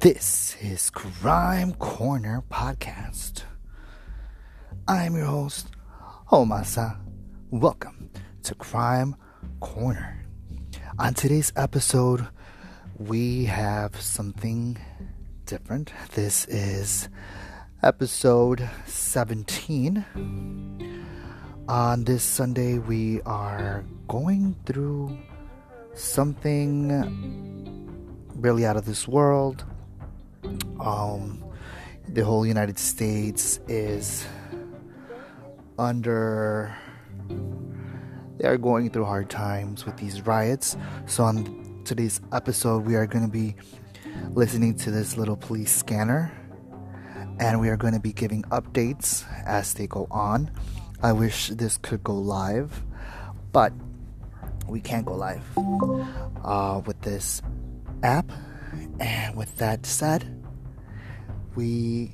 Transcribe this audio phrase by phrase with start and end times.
[0.00, 3.42] This is Crime Corner Podcast.
[4.88, 5.68] I'm your host,
[6.30, 6.98] Homasa.
[7.50, 8.10] Welcome
[8.42, 9.14] to Crime
[9.60, 10.24] Corner.
[10.98, 12.26] On today's episode,
[12.96, 14.76] we have something
[15.46, 15.92] different.
[16.14, 17.08] This is
[17.82, 20.04] episode 17.
[21.68, 25.18] On this Sunday, we are going through
[25.98, 26.88] something
[28.36, 29.64] really out of this world.
[30.80, 31.44] Um,
[32.08, 34.26] the whole United States is
[35.78, 36.74] under.
[38.38, 40.76] They are going through hard times with these riots.
[41.06, 43.56] So, on today's episode, we are going to be
[44.30, 46.32] listening to this little police scanner
[47.40, 50.50] and we are going to be giving updates as they go on.
[51.02, 52.82] I wish this could go live,
[53.52, 53.72] but
[54.68, 55.42] we can't go live
[56.44, 57.42] uh, with this
[58.02, 58.30] app.
[59.00, 60.44] And with that said,
[61.54, 62.12] we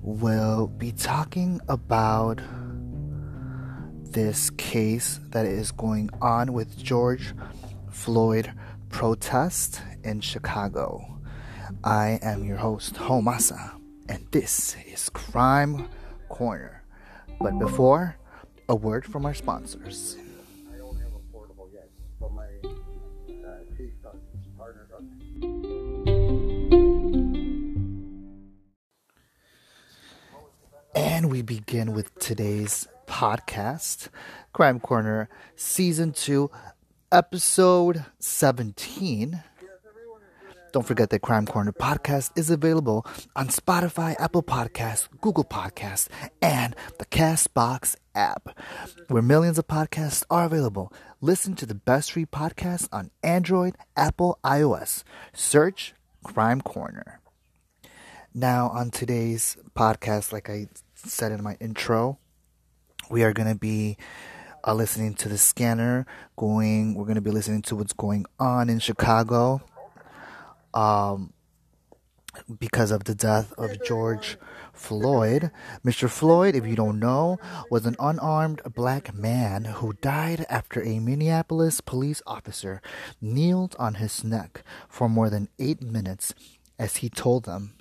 [0.00, 2.40] will be talking about
[4.10, 7.34] this case that is going on with George
[7.90, 8.52] Floyd
[8.90, 11.20] protest in Chicago.
[11.84, 13.72] I am your host, Homasa
[14.12, 15.88] and this is Crime
[16.28, 16.82] Corner.
[17.40, 18.16] But before,
[18.68, 20.16] a word from our sponsors.
[31.22, 34.08] And we begin with today's podcast,
[34.52, 36.50] Crime Corner, Season 2,
[37.12, 39.40] Episode 17
[40.72, 43.06] don't forget that Crime Corner podcast is available
[43.36, 46.08] on Spotify, Apple Podcasts, Google Podcasts,
[46.40, 48.58] and the Castbox app,
[49.08, 50.90] where millions of podcasts are available.
[51.20, 55.04] Listen to the best free podcasts on Android, Apple, iOS.
[55.34, 55.92] Search
[56.24, 57.20] Crime Corner.
[58.34, 60.68] Now, on today's podcast, like I
[61.04, 62.18] said in my intro,
[63.10, 63.96] we are going to be
[64.64, 68.70] uh, listening to the scanner going we're going to be listening to what's going on
[68.70, 69.60] in chicago
[70.72, 71.32] um,
[72.58, 74.38] because of the death of George
[74.72, 75.50] Floyd.
[75.84, 76.08] Mr.
[76.08, 77.38] Floyd, if you don't know,
[77.70, 82.80] was an unarmed black man who died after a Minneapolis police officer
[83.20, 86.34] kneeled on his neck for more than eight minutes
[86.78, 87.74] as he told them,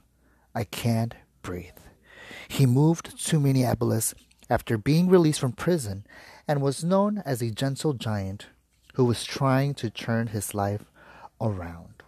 [0.54, 1.80] I can't breathe.
[2.52, 4.14] He moved to Minneapolis
[4.50, 6.06] after being released from prison
[6.50, 8.48] and was known as a gentle giant
[8.96, 10.92] who was trying to turn his life
[11.40, 12.04] around.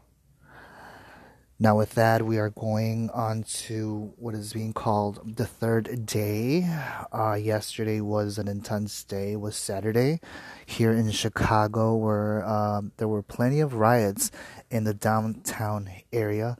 [1.57, 6.69] Now, with that, we are going on to what is being called the third day.
[7.13, 9.31] Uh, yesterday was an intense day.
[9.31, 10.19] It was Saturday
[10.65, 14.29] here in Chicago, where um, there were plenty of riots
[14.69, 16.57] in the downtown area.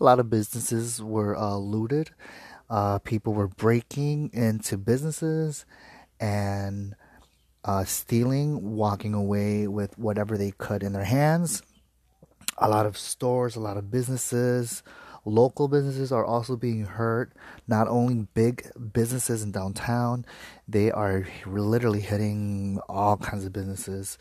[0.00, 2.10] A lot of businesses were uh, looted.
[2.70, 5.66] Uh, people were breaking into businesses
[6.20, 6.94] and
[7.64, 11.62] uh, stealing, walking away with whatever they could in their hands
[12.60, 14.82] a lot of stores, a lot of businesses,
[15.24, 17.32] local businesses are also being hurt.
[17.66, 20.26] Not only big businesses in downtown,
[20.68, 24.18] they are literally hitting all kinds of businesses.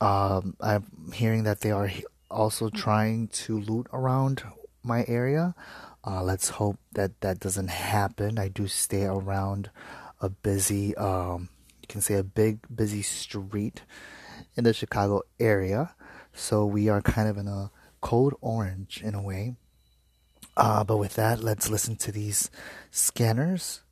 [0.00, 1.90] Um, I'm hearing that they are
[2.30, 4.42] also trying to loot around
[4.86, 5.54] my area.
[6.06, 8.38] Uh, let's hope that that doesn't happen.
[8.38, 9.70] I do stay around
[10.20, 11.48] a busy, um,
[11.82, 13.82] you can say a big, busy street
[14.54, 15.94] in the Chicago area.
[16.32, 17.70] So we are kind of in a
[18.00, 19.56] cold orange in a way.
[20.56, 22.50] Uh, but with that, let's listen to these
[22.90, 23.82] scanners.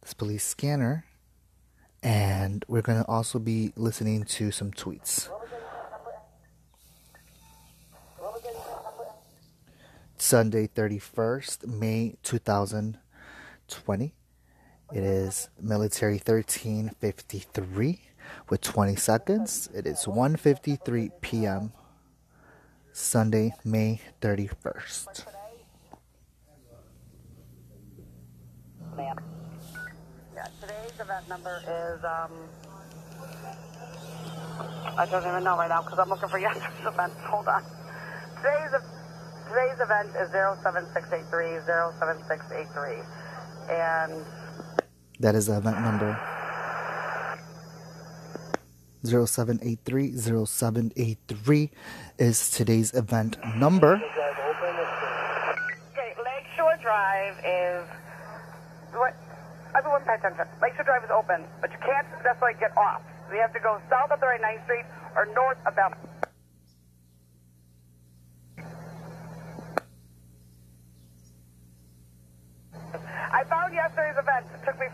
[0.00, 1.04] This police scanner.
[2.02, 5.28] And we're going to also be listening to some tweets.
[10.16, 14.14] Sunday, 31st, May 2020.
[14.92, 18.00] It is military 1353
[18.48, 19.68] with 20 seconds.
[19.74, 21.72] It is 1:53 p.m.
[22.92, 25.24] Sunday, May 31st.
[28.96, 29.18] Ma'am.
[30.34, 32.30] Yeah, today's event number is um
[34.96, 37.12] I don't even know right now because I'm looking for yesterday's event.
[37.26, 37.64] Hold on.
[38.36, 38.74] Today's
[39.48, 43.02] today's event is 07683 07683
[43.70, 44.24] and
[45.20, 46.18] that is the event number
[49.04, 51.70] 0783 0783
[52.18, 54.00] is today's event number.
[55.92, 57.84] Okay, Lakeshore Drive is
[58.96, 59.14] what
[59.76, 60.46] everyone pay attention.
[60.62, 63.02] Lakeshore Drive is open, but you can't necessarily get off.
[63.28, 64.86] So you have to go south of 39th Street
[65.16, 65.76] or north of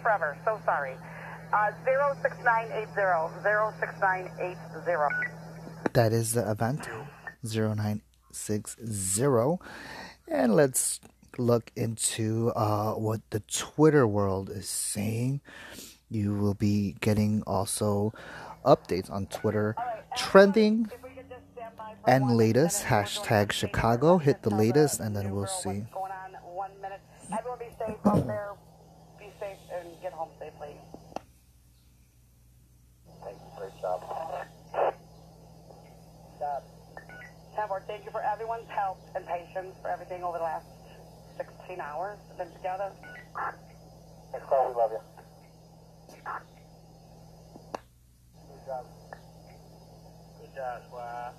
[0.02, 0.36] forever.
[0.44, 0.96] So sorry.
[1.52, 2.86] Uh, 06980.
[3.80, 4.56] 06980.
[5.92, 6.88] That is the event
[7.44, 9.58] 0960.
[10.28, 11.00] And let's
[11.38, 15.40] look into uh, what the Twitter world is saying.
[16.08, 18.12] You will be getting also
[18.64, 19.74] updates on Twitter
[20.16, 20.88] trending
[22.06, 24.18] and latest hashtag Chicago.
[24.18, 25.84] Hit the latest, and then we'll see.
[25.92, 27.00] Going on one minute.
[27.32, 28.52] Everyone be safe out there.
[29.18, 30.76] Be safe and get home safely.
[33.24, 33.40] Thanks.
[33.56, 34.00] Great job.
[36.38, 36.62] Job.
[37.56, 40.66] Tambour, thank you for everyone's help and patience for everything over the last
[41.36, 42.90] 16 hours we've been together.
[44.32, 44.68] Thanks, Carl.
[44.68, 45.00] We love you.
[48.34, 48.84] Good job.
[50.40, 51.34] Good job, squad.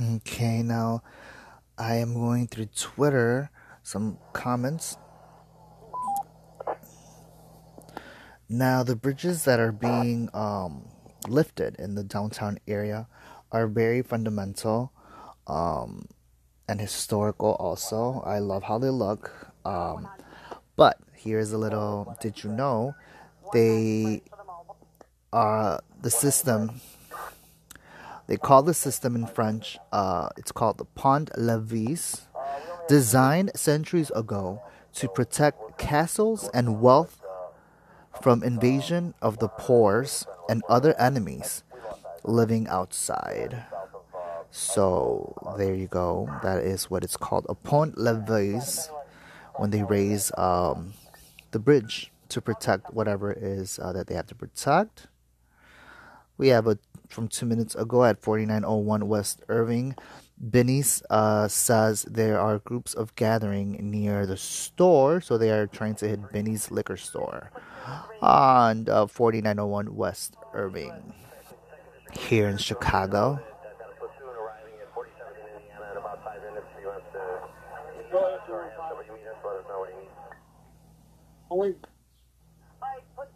[0.00, 1.02] Okay, now
[1.76, 3.50] I am going through Twitter,
[3.82, 4.96] some comments.
[8.48, 10.88] Now, the bridges that are being um,
[11.26, 13.08] lifted in the downtown area
[13.50, 14.92] are very fundamental
[15.48, 16.06] um,
[16.68, 18.22] and historical, also.
[18.24, 19.32] I love how they look.
[19.64, 20.08] Um,
[20.76, 22.94] but here's a little did you know
[23.52, 24.22] they
[25.32, 26.80] are the system
[28.28, 32.28] they call the system in French, uh, it's called the Pont Levis,
[32.86, 34.62] designed centuries ago
[34.94, 37.22] to protect castles and wealth
[38.22, 41.64] from invasion of the Poors and other enemies
[42.22, 43.64] living outside.
[44.50, 46.28] So there you go.
[46.42, 48.90] That is what it's called a Pont Levis
[49.56, 50.92] when they raise um,
[51.50, 55.06] the bridge to protect whatever it is uh, that they have to protect.
[56.38, 59.94] We have a from two minutes ago at 4901 West Irving.
[60.40, 65.96] Benny's uh, says there are groups of gathering near the store, so they are trying
[65.96, 67.50] to hit Benny's liquor store
[68.22, 71.12] on uh, 4901 West Irving
[72.12, 73.40] here in Chicago.
[73.78, 76.66] Got a platoon arriving at 47th in Indiana in about five minutes.
[76.78, 77.18] He wants to
[77.98, 78.18] meet you.
[78.46, 80.12] Sorry, so you meet us, let us know what he needs.
[81.50, 81.74] Only
[82.80, 83.28] Right, put,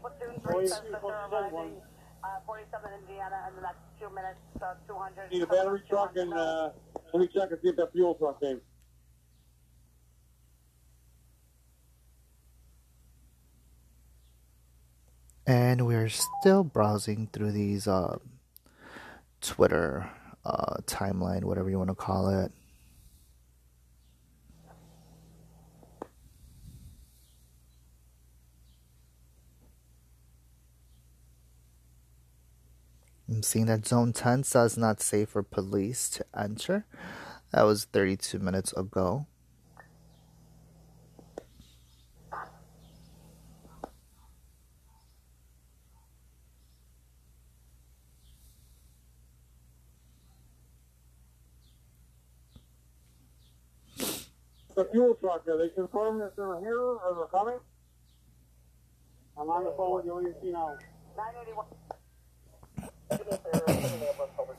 [0.00, 1.80] platoon 3, platoon 3 that they're arriving
[2.24, 5.30] uh, 47 Indiana in the next two minutes, uh, 200.
[5.30, 6.70] need a battery truck and uh,
[7.12, 8.60] let me check and see if that fuel truck came.
[15.46, 18.16] and we're still browsing through these uh,
[19.40, 20.08] Twitter
[20.44, 22.52] uh, timeline, whatever you want to call it.
[33.42, 36.86] I'm seeing that Zone 10 says not safe for police to enter.
[37.50, 39.26] That was 32 minutes ago.
[54.76, 57.58] The fuel truck, are they confirming that they're here or they're coming?
[59.36, 60.76] I'm on the phone with you, what do you see now?
[61.16, 61.81] 981.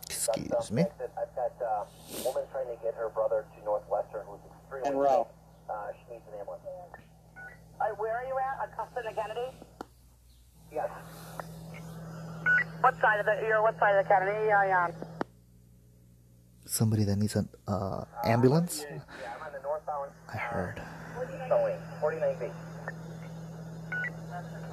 [0.07, 0.83] Excuse me.
[0.83, 4.97] I've got uh, a woman trying to get her brother to Northwestern who's extremely En
[4.97, 5.27] route.
[5.69, 6.63] Uh, she needs an ambulance.
[7.81, 8.69] Uh, where are you at?
[8.71, 9.51] Augusta and Kennedy?
[10.71, 10.89] Yes.
[12.81, 14.93] What side of the, you're what side of the Kennedy are you on?
[16.65, 18.85] Somebody that needs an uh, ambulance?
[18.89, 18.99] Yeah,
[19.35, 20.81] I'm on the northbound I heard.
[21.49, 22.51] subway, 49B.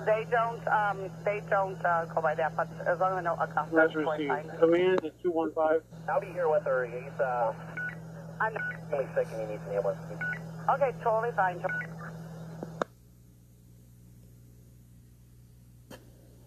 [0.07, 3.35] They don't, um, they don't, uh, go by that, but as long as I know
[3.35, 4.49] Augusta is That's totally received.
[4.51, 4.59] fine.
[4.59, 5.83] Command is 215.
[6.09, 6.87] I'll be here with her.
[6.87, 7.53] He's uh,
[8.41, 8.57] I'm,
[8.91, 10.01] really sick and he needs an ambulance.
[10.71, 11.61] okay, totally fine.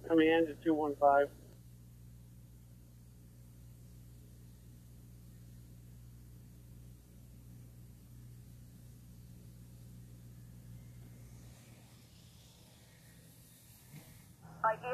[0.07, 0.99] Command is 215.
[0.99, 1.29] My EMS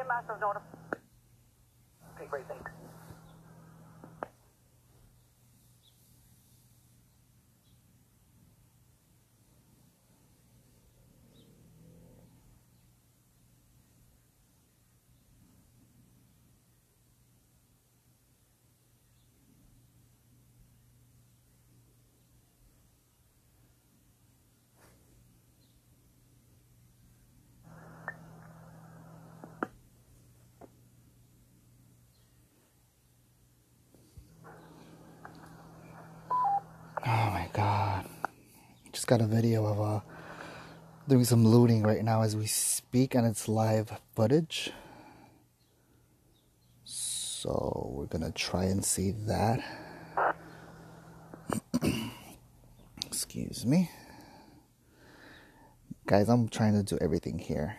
[0.09, 0.79] is notified.
[2.17, 2.88] Okay, great, thanks.
[39.09, 39.99] Got a video of uh
[41.07, 44.69] doing some looting right now as we speak, and it's live footage.
[46.83, 49.63] So we're gonna try and see that.
[53.07, 53.89] Excuse me.
[56.05, 57.77] Guys, I'm trying to do everything here.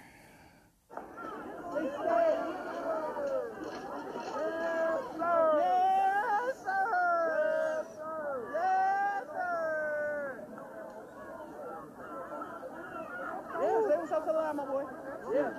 [13.60, 14.84] Yeah, say what's up to the line, my boy.
[15.32, 15.50] Yeah.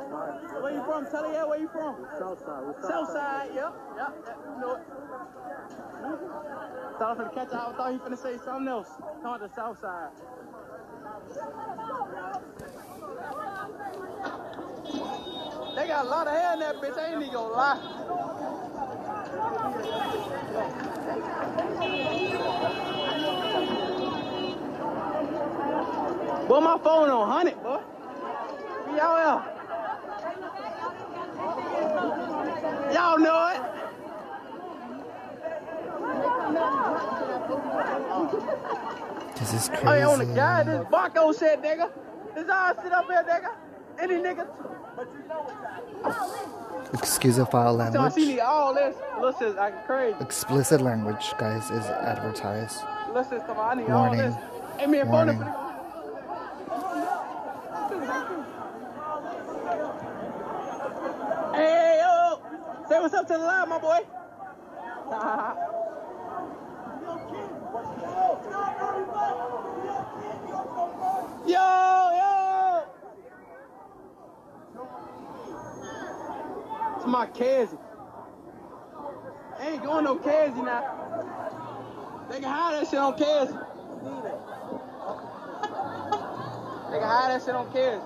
[0.62, 1.06] Where you from?
[1.06, 2.06] Tell her, yeah, where you from?
[2.18, 2.76] Southside.
[2.82, 4.82] Southside, yep, yep, yep, you know it.
[6.98, 7.74] Thought I was finna catch out.
[7.74, 8.90] I thought he finna say something else.
[9.22, 10.10] About the south side.
[15.76, 16.98] They got a lot of hair in that bitch.
[16.98, 17.80] I ain't even gonna lie.
[26.48, 27.80] Boy, my phone on 100, boy.
[28.92, 29.42] Be out here.
[32.94, 33.62] Y'all know it.
[39.40, 39.88] This is crazy.
[39.88, 40.64] I ain't on the guy.
[40.64, 41.90] This Barco shit, nigga.
[42.36, 43.56] This all sit up here, nigga.
[44.00, 44.48] Any nigga.
[46.94, 48.40] Excuse the foul So I language.
[48.40, 48.96] all this.
[49.20, 50.16] Listen, like crazy.
[50.20, 52.82] Explicit language, guys, is advertised.
[53.14, 53.80] Listen, on.
[53.80, 54.20] I need all Warning.
[54.20, 54.36] this.
[54.78, 55.38] Hey, phone Warning.
[61.54, 62.42] Hey, hey, yo.
[62.90, 64.00] Say what's up to the live, my boy.
[68.02, 68.40] yo,
[68.80, 68.91] yo.
[76.98, 77.80] It's my Kazzy.
[79.60, 80.84] Ain't going no Kazzy now.
[82.30, 83.68] They can hide that shit on Kazzy.
[86.92, 88.02] They can hide that shit on Kazzy.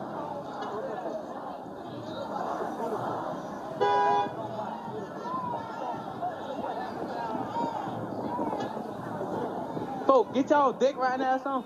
[10.24, 11.65] Get y'all dick right now, son.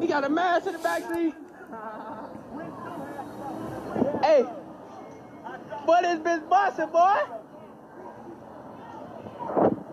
[0.00, 1.34] He got a mask in the back seat.
[4.22, 4.44] hey,
[5.86, 7.20] boy, this bitch busting, boy.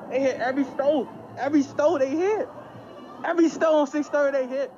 [0.10, 1.08] They hit every stove.
[1.38, 2.50] Every stove they hit.
[3.24, 4.74] Every stove on 630 they hit.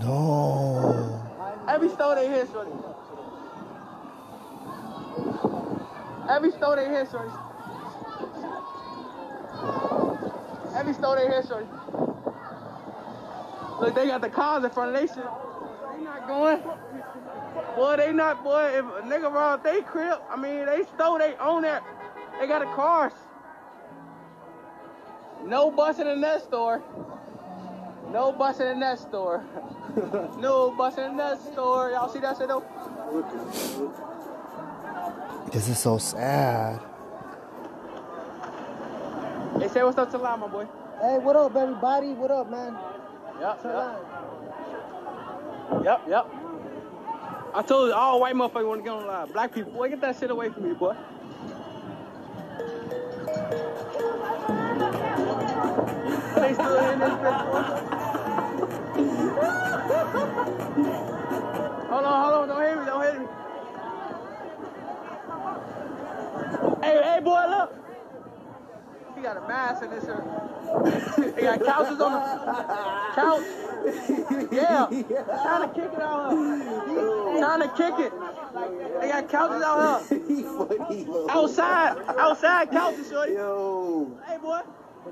[0.00, 1.28] No.
[1.68, 2.70] Every stove they hit, shorty.
[6.28, 7.32] Every stove they hit, shorty.
[10.76, 11.66] Every stove they hit, shorty.
[13.80, 15.24] Look, they got the cars in front of they shit.
[15.24, 16.60] They not going.
[17.76, 21.34] Boy, they not, boy, if a nigga robbed they crib, I mean, they stole, they
[21.36, 21.82] own that.
[22.38, 23.12] They got the cars.
[25.44, 26.82] No busing in that store.
[28.10, 29.44] No busing in that store.
[30.38, 31.90] no busing in that store.
[31.90, 32.64] Y'all see that shit though?
[35.52, 36.80] This is so sad.
[39.58, 40.66] Hey, say what's up to line, my boy.
[41.00, 42.12] Hey, what up, everybody?
[42.12, 42.76] What up, man?
[43.40, 44.06] Yep, yep,
[45.82, 46.26] yep, yep.
[47.54, 49.32] I told you, all white motherfuckers want to get on live.
[49.32, 50.94] Black people, boy, get that shit away from me, boy.
[56.36, 57.44] They still in this bitch.
[61.88, 63.26] Hold on, hold on, don't hit me, don't hit me.
[66.82, 67.59] Hey, hey, boy, look.
[69.20, 70.24] He got a mask in this shirt.
[71.36, 72.64] he got couches on the
[73.14, 73.44] couch.
[74.50, 74.86] Yeah.
[75.42, 77.38] Trying to kick it out here.
[77.38, 78.12] Trying to kick it.
[79.02, 81.26] They got couches out here.
[81.28, 81.98] Outside.
[82.16, 83.34] Outside couches, shorty.
[83.34, 84.18] Yo.
[84.26, 84.60] Hey, boy.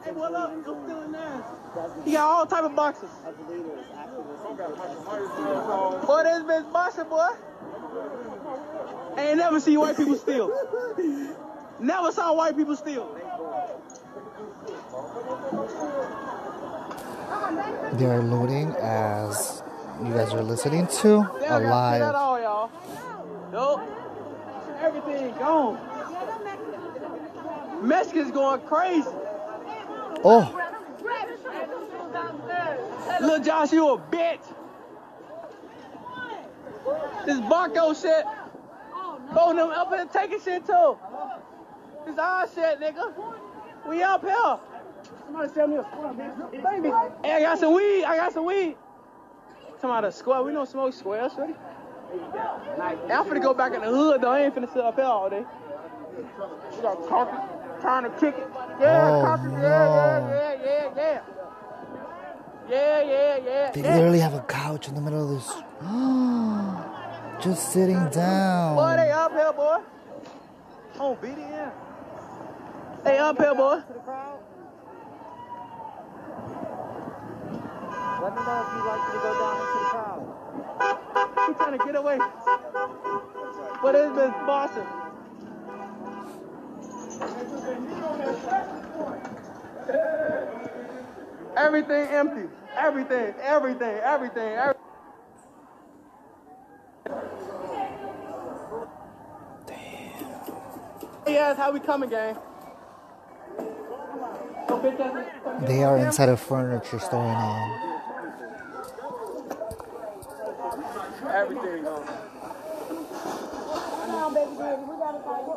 [0.02, 0.12] Hey.
[0.12, 1.42] Go steal his ass.
[2.06, 3.10] He got all type of boxes.
[6.06, 7.28] Boy, this bitch boxing, boy.
[9.18, 10.50] Ain't never seen white people steal.
[11.78, 13.14] Never saw white people steal.
[17.92, 19.62] They are looting as
[20.04, 22.02] you guys are listening to a don't got shit at live.
[22.14, 22.70] all.
[23.50, 23.80] Nope.
[24.80, 25.78] Everything gone.
[27.82, 29.08] Mexicans going crazy.
[30.24, 30.54] Oh,
[33.20, 34.40] Lil Josh, you a bitch.
[37.26, 38.24] This Barco shit.
[39.34, 40.96] Both of them up here taking shit too.
[42.06, 43.12] This our shit, nigga.
[43.88, 44.58] We up here.
[45.24, 46.50] Somebody sell me a square, bitch.
[46.62, 46.88] Baby.
[47.24, 48.04] Hey, I got some weed.
[48.04, 48.76] I got some weed.
[49.76, 50.42] Talking about a square.
[50.42, 51.54] We don't smoke squares, shorty.
[52.12, 54.30] Hey, I'm finna go back in the hood though.
[54.32, 55.44] I ain't finna sit up here all day.
[56.76, 57.36] We got coffee,
[57.80, 58.48] trying to kick it.
[58.80, 59.48] Yeah, Oh, coffee.
[59.48, 59.60] no.
[59.60, 61.20] Yeah, yeah, yeah, yeah, yeah.
[62.68, 63.70] Yeah, yeah, yeah.
[63.72, 63.94] They yeah.
[63.94, 65.48] literally have a couch in the middle of this.
[67.44, 68.76] Just sitting down.
[68.76, 69.78] Boy, they up here, boy.
[70.98, 71.72] On BDM.
[73.04, 73.80] They up here, boy.
[73.80, 74.38] To the crowd.
[78.22, 80.22] Let me know if you'd like me to go down into the crowd.
[81.46, 82.18] He trying to get away.
[83.82, 84.14] But it's
[84.46, 84.86] Boston.
[91.56, 92.48] Everything empty.
[92.76, 94.84] Everything, everything, everything, everything.
[101.26, 102.36] Yeah, that's how we coming, gang.
[104.78, 107.80] So bitch ass- They are inside a furniture store now.
[111.34, 112.06] Everything gone.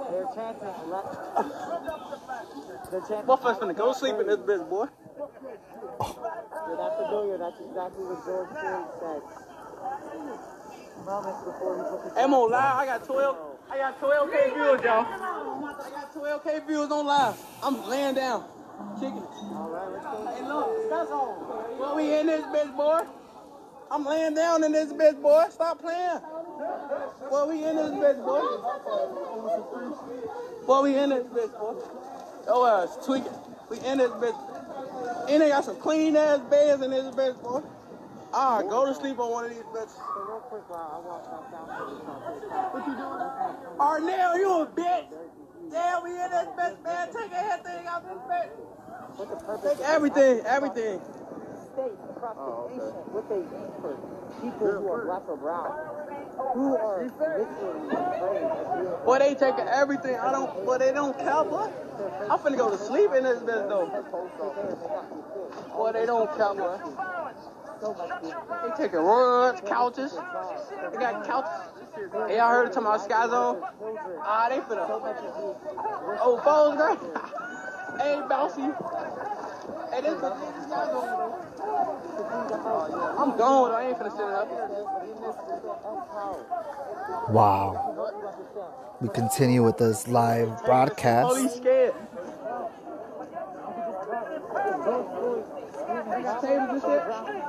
[0.09, 0.89] They're chanting.
[0.89, 1.05] Let,
[2.91, 3.27] they're chanting.
[3.27, 4.87] Motherfuckers finna go sleep in this bitch, boy.
[6.67, 7.37] You're not familiar.
[7.37, 9.21] That's exactly what George Floyd said.
[11.05, 12.75] Moments before he put the I'm on live.
[12.77, 13.37] I got 12.
[13.71, 15.05] I got 12k views, y'all.
[15.05, 17.35] I got 12k views on live.
[17.63, 18.45] I'm laying down,
[18.99, 19.29] kicking it.
[20.27, 21.77] Hey, look, that's all.
[21.79, 23.01] Well, we in this bitch, boy.
[23.91, 25.45] I'm laying down in this bitch, boy.
[25.51, 26.19] Stop playing.
[27.31, 28.41] Well, we in this bitch, boy.
[30.67, 31.75] Well, we in this bitch, boy.
[32.47, 33.33] Oh, uh, it's tweaking.
[33.69, 35.29] We in this bitch.
[35.29, 37.61] And they got some clean ass beds in this bitch, boy.
[38.33, 39.89] Ah, go to sleep on one of these bitches.
[39.91, 42.73] So real quick, while I walk back down to the crowd.
[42.73, 44.09] What you doing?
[44.11, 45.07] Arnell, you a bitch.
[45.71, 47.07] Damn, we in this bitch, man.
[47.07, 48.51] Take everything out this bitch.
[49.15, 50.99] What the purpose Take everything, everything.
[51.73, 53.95] State across the nation what they need for
[54.43, 55.71] people who are black or brown,
[56.53, 60.15] who are literally afraid Boy, they taking everything.
[60.15, 61.71] I don't, boy, they don't care, boy.
[62.29, 63.87] I'm finna go to sleep in this bitch, though.
[65.75, 66.79] Boy, they don't care, boy.
[67.81, 70.11] They taking rugs, couches.
[70.13, 71.51] They got couches.
[72.27, 73.61] Hey, y'all heard of talking about Sky Zone?
[74.23, 74.85] Ah, they finna.
[76.21, 76.99] Oh, phones, great.
[77.99, 78.73] hey, bouncy.
[79.91, 81.35] Hey, this bitch is Sky Zone, though.
[83.17, 83.75] I'm gone, though.
[83.77, 84.47] I ain't finna sit it up.
[87.31, 87.67] Wow.
[89.01, 91.37] We continue with this live Oh, broadcast.
[91.39, 91.93] he's scared.
[96.41, 97.40] Tables and shit.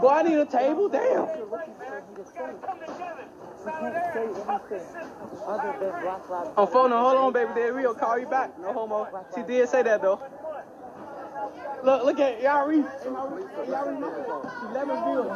[0.00, 0.88] Boy, I need a table.
[0.88, 1.26] Damn.
[3.66, 4.40] lives
[6.56, 6.98] I'm phoning.
[6.98, 7.50] Hold on, baby.
[7.54, 8.58] Daddy, we'll call you back.
[8.58, 9.06] No homo.
[9.34, 10.20] She did say that though.
[11.82, 12.84] Look, look at y'all read.
[13.06, 13.46] Y'all read
[14.70, 15.26] 11 views.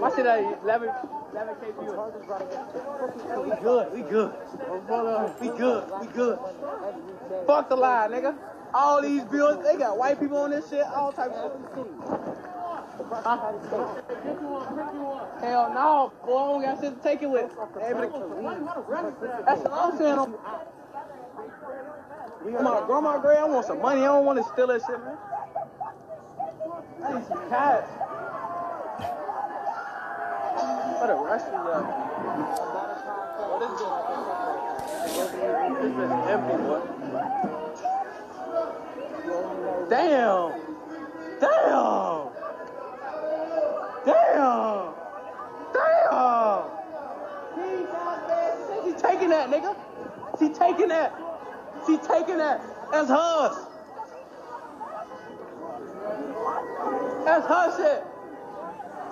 [0.00, 0.88] My shit at 11,
[1.34, 1.98] 11k views.
[3.44, 3.92] We good.
[3.92, 4.32] We good.
[5.40, 5.84] We good.
[6.00, 6.38] We good.
[7.46, 8.34] Fuck the lie, nigga.
[8.72, 10.84] All these views, they got white people on this shit.
[10.86, 11.86] All types of shit.
[15.40, 17.50] Hell no, don't got shit to take it with.
[19.46, 20.34] That's what I'm saying.
[22.62, 24.02] My grandma grade, I want some money.
[24.02, 25.16] I don't want to steal that shit, man.
[27.02, 27.84] I need some cash.
[31.00, 31.84] What a y'all?
[33.40, 33.70] Oh, this
[35.80, 36.80] bitch empty, boy.
[39.90, 40.52] Damn.
[41.40, 42.33] Damn.
[44.04, 44.92] Damn.
[45.72, 46.64] Damn.
[47.56, 48.84] He got.
[48.84, 49.76] She taking that, nigga.
[50.38, 51.14] She taking that.
[51.86, 52.60] She taking that.
[52.92, 53.66] That's hers.
[57.24, 58.04] That's her shit.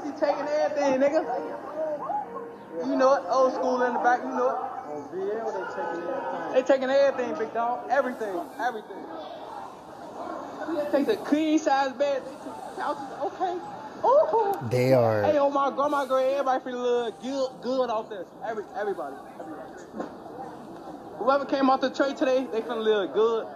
[0.04, 1.24] She taking everything, nigga.
[2.86, 3.22] You know it.
[3.28, 4.72] Old school in the back, you know it.
[4.92, 6.52] On they taking everything.
[6.52, 7.88] They taking everything, big dog.
[7.90, 8.40] Everything.
[8.60, 9.04] Everything.
[10.92, 12.22] Take the queen size bed.
[12.24, 13.04] They the couches.
[13.22, 13.58] Okay.
[14.04, 14.58] Ooh.
[14.70, 18.26] They Hey, are on my grandma grade, everybody feel look good, good off this.
[18.46, 19.70] Every, everybody, everybody.
[21.18, 23.46] Whoever came off the trade today, they finna live good.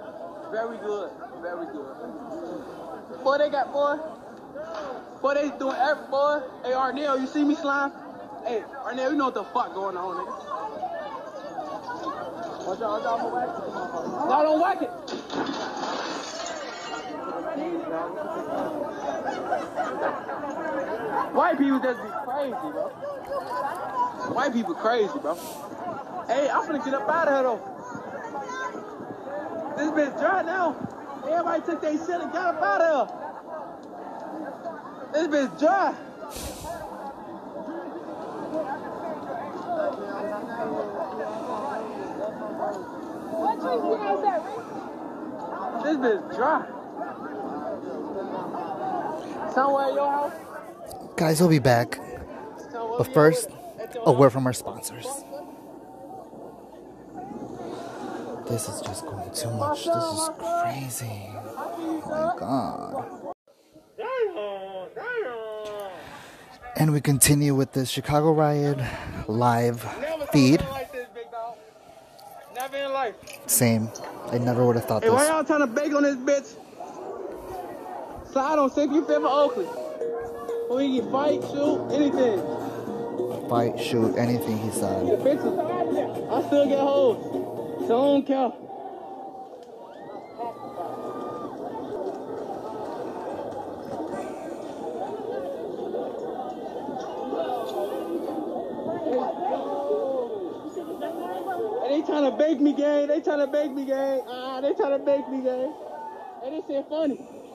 [0.52, 1.11] Very good.
[1.42, 3.24] Very good.
[3.24, 3.98] Boy, they got, boy.
[5.22, 6.40] Boy, they doing every, boy.
[6.64, 7.92] Hey, Arnell, you see me slime?
[8.46, 10.54] Hey, Arnell, you know what the fuck going on, nigga.
[12.66, 14.28] Watch out, watch out, I'm whack it.
[14.28, 15.15] No, don't whack it.
[21.35, 22.88] White people just be crazy, bro.
[24.35, 25.35] White people crazy, bro.
[26.26, 27.61] Hey, I'm finna get up out of here though.
[29.76, 30.76] This bitch dry now.
[31.26, 33.16] Everybody took their shit and got up out of here.
[35.12, 35.92] This bitch dry.
[43.32, 44.42] What drink you guys at,
[45.82, 46.75] This bitch dry.
[49.56, 50.34] Somewhere your house?
[51.16, 51.98] Guys, we'll be back.
[52.98, 53.48] But first,
[54.04, 55.06] a word from our sponsors.
[58.50, 59.86] This is just going too much.
[59.86, 61.30] This is crazy.
[61.56, 63.32] Oh my god.
[66.76, 68.78] And we continue with the Chicago Riot
[69.26, 69.80] live
[70.32, 70.60] feed.
[70.60, 71.56] something like this, big dog.
[72.54, 73.14] Never in life.
[73.46, 73.88] Same.
[74.30, 75.30] I never would have thought Hey, why this.
[75.30, 76.65] y'all trying to bake on this bitch?
[78.37, 79.66] Slide on 65th of Oakley.
[80.68, 83.49] We can fight, shoot, anything.
[83.49, 85.07] Fight, shoot, anything he said.
[85.25, 87.16] Bitches, I still get hoes.
[87.88, 88.53] So I don't care.
[102.05, 103.09] Trying to bake me, gang.
[103.09, 104.20] They trying to bake me, gang.
[104.29, 105.72] Ah, they trying to bake me, gang.
[106.42, 107.45] They said funny.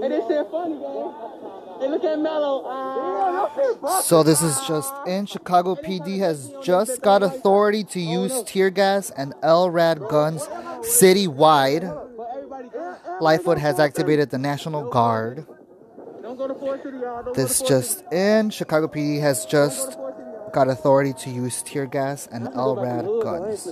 [0.00, 1.90] Hey, they said funny, gang.
[1.90, 2.64] Look at Mello.
[2.66, 4.00] Ah.
[4.02, 9.10] So this is just in Chicago PD has just got authority to use tear gas
[9.10, 10.42] and LRAD guns
[10.82, 11.86] citywide.
[13.20, 15.46] Lightfoot has activated the National Guard.
[17.34, 19.98] This just in Chicago PD has just
[20.52, 23.68] got authority to use tear gas and LRAD guns.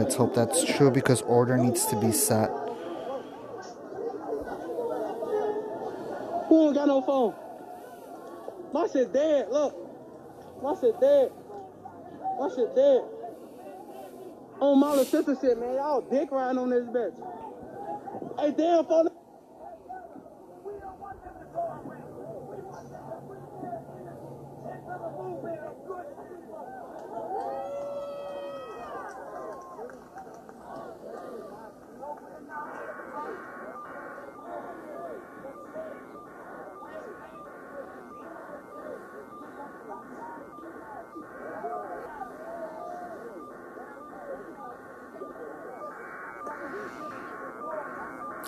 [0.00, 2.48] Let's hope that's true because order needs to be set.
[6.48, 7.34] Who ain't got no phone?
[8.72, 9.50] My shit dead.
[9.50, 9.76] Look.
[10.62, 11.30] My shit dead.
[12.38, 13.02] My shit dead.
[14.60, 15.74] On my little sister shit, man.
[15.74, 17.16] Y'all dick riding on this bitch.
[18.38, 19.08] Hey, damn, phone.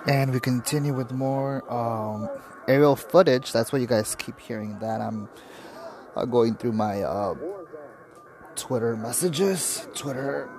[0.05, 2.29] And we continue with more um,
[2.67, 3.53] aerial footage.
[3.53, 4.77] That's what you guys keep hearing.
[4.79, 5.29] That I'm
[6.15, 7.35] uh, going through my uh,
[8.55, 10.49] Twitter messages, Twitter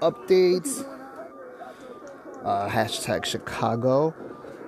[0.00, 0.84] updates,
[2.44, 4.14] uh, hashtag Chicago,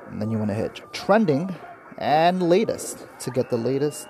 [0.08, 1.54] and then you want to hit trending
[1.98, 4.06] and latest to get the latest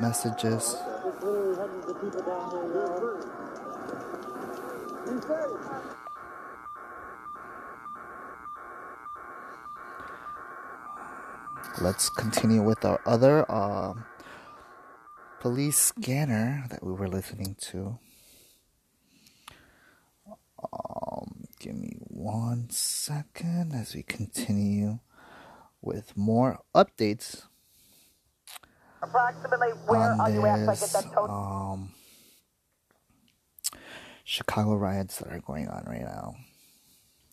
[0.00, 0.76] messages.
[0.76, 3.10] There's literally hundreds of people down here, y'all.
[12.00, 13.92] Let's continue with our other uh,
[15.38, 17.98] police scanner that we were listening to.
[20.72, 25.00] Um, give me one second as we continue
[25.82, 27.42] with more updates
[29.02, 31.36] Approximately where are on you at so I get this that total?
[31.36, 31.92] um,
[34.24, 36.36] Chicago riots that are going on right now.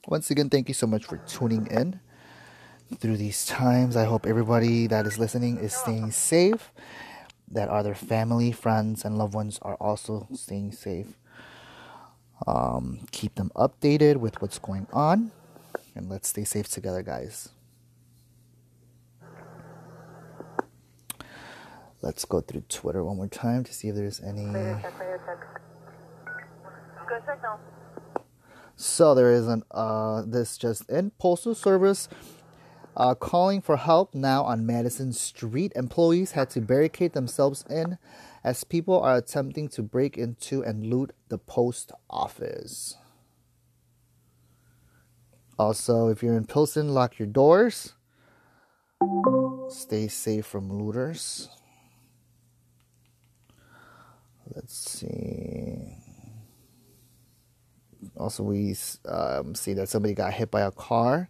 [0.09, 2.01] Once again, thank you so much for tuning in
[2.95, 3.95] through these times.
[3.95, 6.71] I hope everybody that is listening is staying safe,
[7.49, 11.17] that other family, friends, and loved ones are also staying safe.
[12.45, 15.31] Um, keep them updated with what's going on,
[15.95, 17.49] and let's stay safe together, guys.
[22.01, 24.45] Let's go through Twitter one more time to see if there's any.
[28.75, 32.07] So there is an uh this just in postal service
[32.97, 35.71] uh calling for help now on Madison Street.
[35.75, 37.97] Employees had to barricade themselves in
[38.43, 42.97] as people are attempting to break into and loot the post office.
[45.59, 47.93] Also, if you're in Pilsen, lock your doors.
[49.69, 51.49] Stay safe from looters.
[54.55, 55.97] Let's see.
[58.15, 61.29] Also, we um, see that somebody got hit by a car,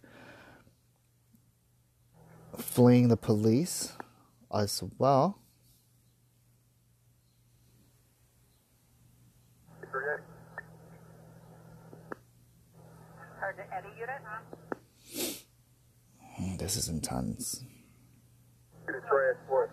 [2.78, 3.90] fleeing the police
[4.54, 5.40] as well.
[13.40, 14.22] Sergeant Eddie unit.
[16.40, 17.64] Mm, This is intense.
[18.86, 19.72] Transport.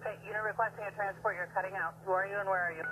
[0.00, 1.36] Okay, unit requesting a transport.
[1.36, 1.94] You're cutting out.
[2.04, 2.82] Who are you and where are you?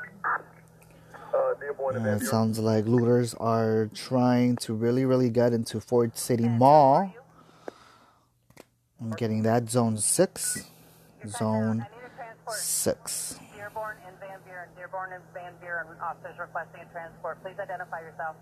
[1.34, 7.12] Uh, it sounds like looters are trying to really, really get into Ford City Mall.
[9.00, 10.64] I'm getting that zone six.
[11.26, 12.57] Zone I need a transport.
[12.57, 13.38] six.
[13.57, 14.68] Dearborn Dearborn and Van Buren.
[14.76, 17.42] Dearborn and Van Buren officers requesting a transport.
[17.42, 18.37] Please identify yourself.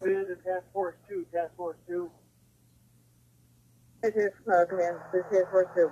[0.00, 2.10] Command to Task Force 2, Task Force 2.
[4.02, 4.96] This is uh, command.
[5.12, 5.88] This is Force 2.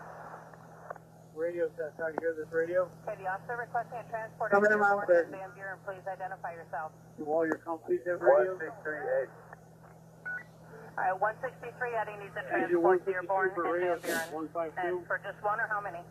[1.34, 1.98] Radio test.
[1.98, 2.86] How do you hear this radio?
[3.02, 5.34] Okay, the officer requesting a transport Coming at around Dearborn.
[5.34, 5.78] Van Buren.
[5.82, 6.92] Please identify yourself.
[7.18, 8.54] Do all your companies have radio?
[8.54, 9.34] 1638.
[10.96, 14.02] Uh, All right, 163 Eddie needs a Engine transport 152 Dearborn for and radio Van
[14.06, 14.18] Buren.
[14.22, 14.32] test.
[14.32, 14.78] 152.
[14.98, 16.02] And for just one or how many?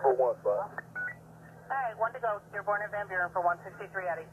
[0.00, 0.72] For one spot.
[0.72, 2.40] All right, one to go.
[2.52, 4.28] Dearborn and Van Buren for 163 Eddie.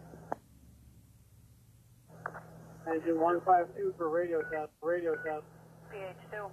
[2.88, 4.71] Engine 152 for radio test.
[4.80, 5.43] Radio test.
[5.91, 6.47] PH2.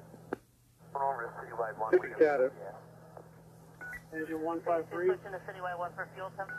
[0.90, 1.94] Going over to Citywide 1.
[1.94, 2.50] City status.
[4.10, 5.06] Engine Switching 153.
[5.30, 6.50] to Citywide 1 for fuel temp.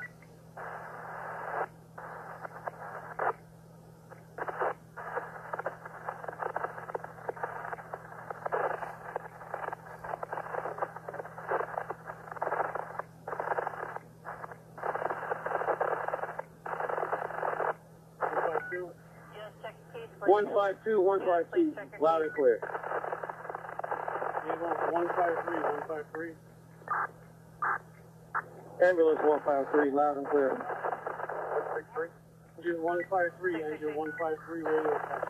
[19.36, 20.25] Just check the keys, please.
[20.36, 21.48] 152, 152.
[21.56, 22.60] Please check your Loud and clear.
[24.52, 26.36] Ambulance 153, 153.
[28.84, 30.52] Ambulance 153, loud and clear.
[30.60, 32.12] 163.
[32.60, 35.24] Engine 153, engine 153, radio test.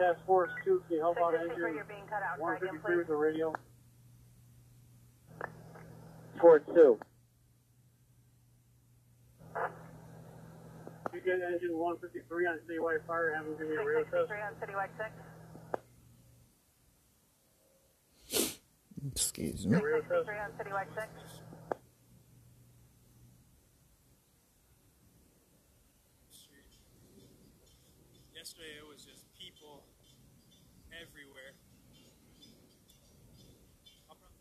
[0.00, 2.40] Task Force 2, can you help out 653, engine you're being cut out.
[2.40, 3.52] Try again, 153 with the radio?
[6.40, 6.98] Force 2.
[11.12, 14.30] You get engine 153 on citywide fire, have them give me a radio test.
[14.30, 15.10] on Citywide 6.
[19.12, 19.76] Excuse me.
[19.76, 20.26] Radio test.
[20.26, 21.06] 663 on Citywide 6.
[28.34, 29.82] Yesterday it was just people
[30.94, 31.52] everywhere.
[34.08, 34.32] I'll prob-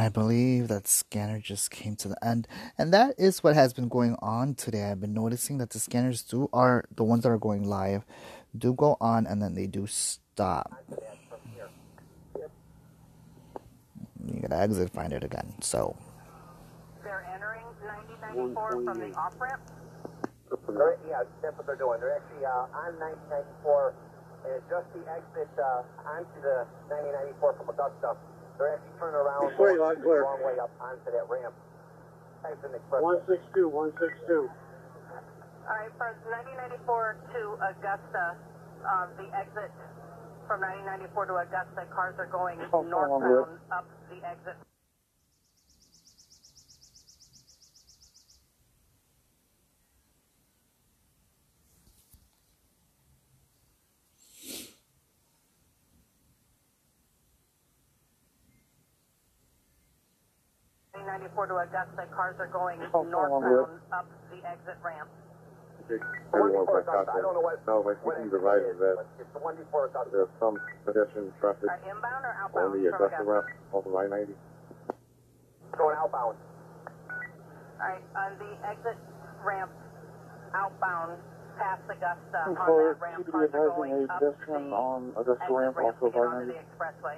[0.00, 2.48] And I believe that scanner just came to the end.
[2.78, 4.84] And that is what has been going on today.
[4.84, 8.06] I've been noticing that the scanners do are the ones that are going live
[8.56, 10.72] do go on and then they do stop.
[14.24, 15.52] You gotta exit, find it again.
[15.60, 15.98] So
[17.04, 17.66] They're entering
[18.32, 19.60] 9094 from the off ramp.
[20.66, 22.00] They're, yeah, that's what they're doing.
[22.00, 22.96] They're actually uh, on
[23.28, 23.92] 1994,
[24.48, 28.16] and it's just the exit uh, onto the 1994 from Augusta.
[28.60, 30.20] They're actually turning around Sorry, loud and clear.
[30.20, 31.56] the wrong way up onto that ramp.
[32.44, 33.00] Exit Express.
[33.00, 34.44] 162, 162.
[34.44, 37.40] All right, from 1994 to
[37.72, 38.24] Augusta,
[38.84, 39.72] um, the exit
[40.44, 44.56] from 1994 to Augusta, cars are going Oh, northbound up the exit.
[61.30, 65.08] Ninety-four to Augusta, cars are going Oh, northbound up the exit ramp.
[66.34, 67.10] One before Augusta.
[67.12, 69.38] I don't know what, No, my what CP exit it provides is, that it's the
[69.38, 70.10] one before Augusta.
[70.10, 72.66] there's some pedestrian traffic Are inbound or outbound?
[72.66, 73.30] on the Augusta Augusta?
[73.30, 74.34] ramp off of I-90.
[75.78, 76.34] Going outbound.
[76.34, 78.98] All right, on the exit
[79.46, 79.70] ramp
[80.54, 81.18] outbound
[81.58, 84.34] past Augusta, on that ramp, cars are going up the
[84.74, 87.16] on Augusta exit ramp ramp to get onto the expressway.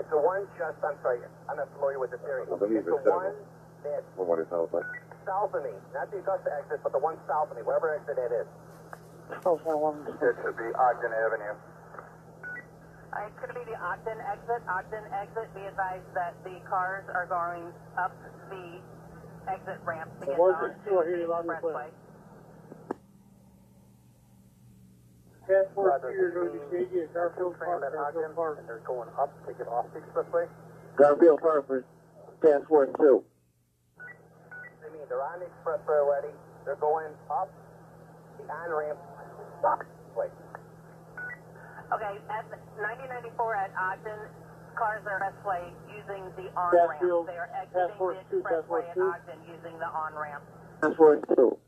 [0.00, 2.48] It's the one just, I'm sorry, I'm not familiar with this area.
[2.48, 3.36] I believe It's the it's that one
[3.84, 4.88] that's From what it sounds like.
[5.28, 8.16] south of me, not the Augusta exit, but the one south of me, whatever exit
[8.16, 8.48] that is.
[9.44, 11.54] Oh, I wanted It should be Ogden Avenue.
[11.54, 14.60] Uh, All right, it's going to be the Ogden exit.
[14.66, 17.68] Ogden exit, be advised that the cars are going
[18.00, 18.16] up
[18.48, 18.80] the
[19.52, 21.76] exit ramp to get One onto six two, I hear the you loud and clear.
[21.76, 21.88] expressway.
[25.50, 28.58] Task Force 2, you're to be Garfield Park, Tram at Garfield Park.
[28.62, 30.46] and they're going up to get off the expressway.
[30.94, 31.84] Garfield Park for
[32.38, 33.24] Task Force 2.
[33.98, 36.30] I mean, they're on the expressway already.
[36.64, 37.50] They're going up
[38.38, 38.98] the on-ramp
[40.14, 40.30] way.
[41.90, 42.46] Okay, at
[42.78, 44.20] 9094 at Ogden,
[44.78, 47.26] cars are expressway using the on-ramp.
[47.26, 49.18] They are exiting the two, Task Force expressway at.
[49.18, 50.44] Ogden using the on-ramp.
[50.80, 51.58] Task Force 2.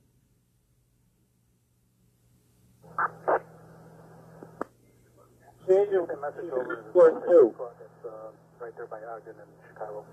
[5.73, 7.57] Change of Message over to the Force 2.
[8.05, 8.29] Uh,
[8.61, 10.05] right there by Ogden in Chicago.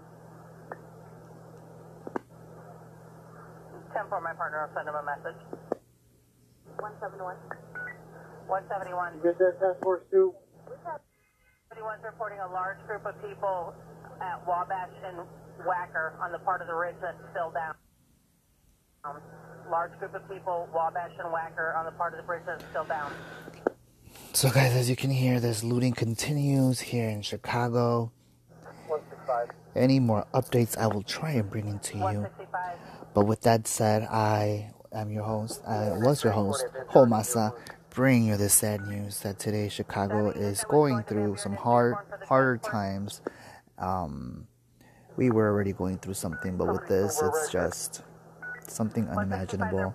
[3.92, 5.36] 10 for my partner, I'll send him a message.
[6.80, 7.36] 171.
[8.48, 9.20] 171.
[9.20, 10.32] You get that, Task Force 2?
[11.76, 13.76] 71's reporting a large group of people
[14.24, 15.28] at Wabash and
[15.68, 17.76] Wacker on the part of the ridge that's still down.
[19.04, 19.20] Um,
[19.68, 22.88] large group of people, Wabash and Wacker, on the part of the bridge that's still
[22.88, 23.12] down.
[24.40, 28.14] So, guys, as you can hear, this looting continues here in Chicago.
[29.76, 32.26] Any more updates, I will try and bring into you.
[33.14, 35.62] But with that said, I am your host.
[35.68, 37.52] I was your host, Homasa,
[37.90, 43.22] bringing you this sad news that today Chicago is going through some hard, harder times.
[43.78, 44.48] Um,
[45.18, 48.04] we were already going through something, but with this, it's just
[48.70, 49.94] something unimaginable.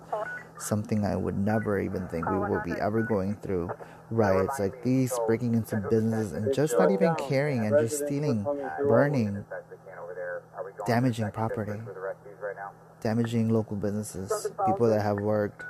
[0.58, 3.70] Something I would never even think we would be ever going through.
[4.10, 8.46] Riots like these, breaking into businesses and just not even caring and just stealing,
[8.78, 9.44] burning,
[10.86, 11.80] damaging property,
[13.00, 15.64] damaging local businesses, people that have worked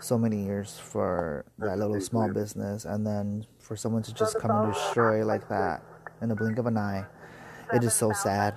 [0.00, 4.50] so many years for that little small business, and then for someone to just come
[4.50, 5.82] and destroy like that
[6.20, 7.04] in the blink of an eye,
[7.72, 8.54] it is so sad.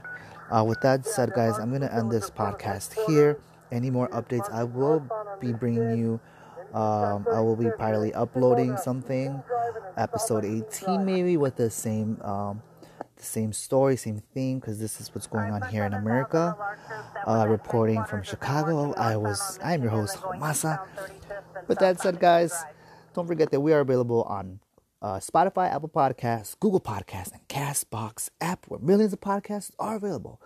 [0.50, 3.40] Uh, with that said, guys, I'm gonna end this podcast here.
[3.72, 5.06] Any more updates, I will
[5.40, 6.20] be bringing you.
[6.74, 9.42] Um, I will be probably uploading something,
[9.96, 12.62] episode 18 maybe, with the same um,
[13.16, 16.56] the same story, same theme, because this is what's going on here in America.
[17.26, 20.86] Uh, reporting from Chicago, I was I'm your host Homasa.
[21.68, 22.54] With that said, guys,
[23.14, 24.60] don't forget that we are available on
[25.02, 30.42] uh, Spotify, Apple Podcasts, Google Podcasts, and Castbox app, where millions of podcasts are available.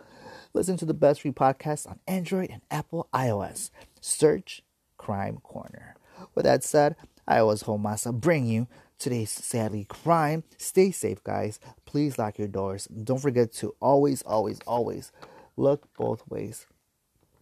[0.53, 3.71] Listen to the best free podcasts on Android and Apple iOS.
[4.01, 4.63] Search
[5.01, 5.95] Crime Corner.
[6.35, 6.95] With that said,
[7.27, 8.67] I was Homasa, bring you
[8.99, 10.43] today's sadly crime.
[10.59, 11.59] Stay safe, guys.
[11.85, 12.85] Please lock your doors.
[12.85, 15.11] Don't forget to always, always, always
[15.57, 16.67] look both ways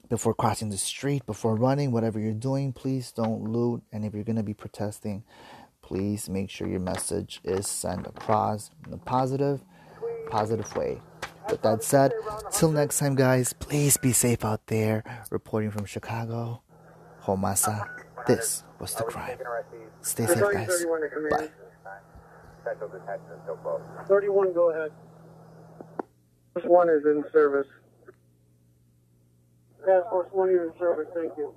[0.07, 2.71] before crossing the street, before running, whatever you're doing.
[2.71, 3.83] Please don't loot.
[3.91, 5.25] And if you're going to be protesting,
[5.81, 9.65] please make sure your message is sent across in a positive,
[10.29, 11.01] positive way.
[11.49, 12.13] With that said,
[12.53, 15.03] till next time, guys, please be safe out there.
[15.29, 16.61] Reporting from Chicago,
[17.35, 17.87] Homasa.
[18.27, 19.37] This was the crime.
[20.01, 20.67] Stay safe, guys.
[20.67, 21.01] 31.
[21.29, 21.49] Bye.
[22.63, 23.83] Central detention is still closed.
[24.07, 24.91] 31, go ahead.
[26.55, 27.67] This one is in service.
[29.85, 31.07] Task Force 1, you're in service.
[31.15, 31.53] Thank you.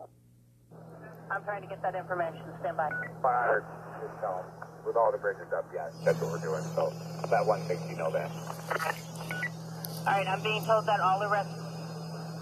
[1.30, 2.42] I'm trying to get that information.
[2.61, 2.88] Stand by.
[3.22, 3.64] 500
[4.02, 6.62] just tell 'em, with all the bridges up, yes, that's what we're doing.
[6.74, 6.90] So
[7.30, 8.30] that one makes you know that.
[8.30, 11.62] All right, I'm being told that all arrests.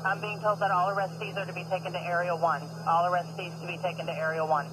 [0.05, 2.63] I'm being told that all arrestees are to be taken to Area 1.
[2.87, 4.67] All arrestees to be taken to Area 1.